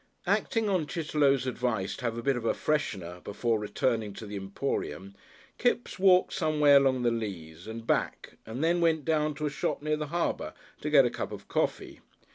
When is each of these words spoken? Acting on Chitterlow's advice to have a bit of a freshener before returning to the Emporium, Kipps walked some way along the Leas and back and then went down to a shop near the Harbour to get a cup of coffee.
Acting 0.25 0.67
on 0.67 0.87
Chitterlow's 0.87 1.45
advice 1.45 1.95
to 1.97 2.05
have 2.05 2.17
a 2.17 2.23
bit 2.23 2.35
of 2.35 2.43
a 2.43 2.55
freshener 2.55 3.23
before 3.23 3.59
returning 3.59 4.13
to 4.13 4.25
the 4.25 4.35
Emporium, 4.35 5.13
Kipps 5.59 5.99
walked 5.99 6.33
some 6.33 6.59
way 6.59 6.73
along 6.73 7.03
the 7.03 7.11
Leas 7.11 7.67
and 7.67 7.85
back 7.85 8.37
and 8.43 8.63
then 8.63 8.81
went 8.81 9.05
down 9.05 9.35
to 9.35 9.45
a 9.45 9.51
shop 9.51 9.83
near 9.83 9.97
the 9.97 10.07
Harbour 10.07 10.55
to 10.81 10.89
get 10.89 11.05
a 11.05 11.11
cup 11.11 11.31
of 11.31 11.47
coffee. 11.47 11.99